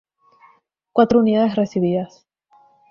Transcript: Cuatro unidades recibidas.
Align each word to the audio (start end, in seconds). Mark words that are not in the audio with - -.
Cuatro 0.93 1.19
unidades 1.19 1.55
recibidas. 1.55 2.25